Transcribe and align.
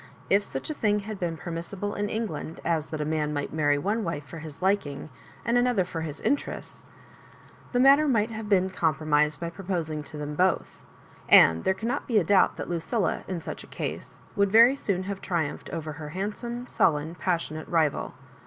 If 0.31 0.43
such 0.43 0.71
a 0.71 0.73
thing 0.73 1.01
had 1.01 1.19
been 1.19 1.37
permissible 1.37 1.93
in 1.93 2.09
England 2.09 2.59
as 2.65 2.87
that 2.87 3.01
a 3.01 3.05
man 3.05 3.33
might 3.35 3.53
marry 3.53 3.77
one 3.77 4.03
wife 4.03 4.25
for 4.25 4.39
his 4.39 4.59
liking 4.59 5.11
and 5.45 5.59
another 5.59 5.83
for 5.85 6.01
his 6.01 6.19
interests, 6.21 6.87
the 7.71 7.79
matter 7.79 8.07
might 8.07 8.31
have 8.31 8.49
been 8.49 8.71
compromised 8.71 9.39
by 9.39 9.51
proposing 9.51 10.01
to 10.05 10.17
them 10.17 10.33
both; 10.33 10.87
and 11.29 11.65
there 11.65 11.75
cannot 11.75 12.07
be 12.07 12.17
a 12.17 12.23
doubt 12.23 12.57
that 12.57 12.67
Lucilla, 12.67 13.23
in 13.27 13.41
such 13.41 13.63
a 13.63 13.67
case, 13.67 14.21
would 14.35 14.51
very 14.51 14.75
soon 14.75 15.03
have 15.03 15.21
triumphed 15.21 15.69
over 15.69 15.91
her 15.93 16.09
handsome, 16.09 16.65
sullen, 16.65 17.13
passionate 17.13 17.67
rival. 17.67 18.15